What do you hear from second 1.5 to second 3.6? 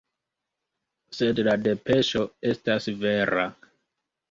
depeŝo estas vera.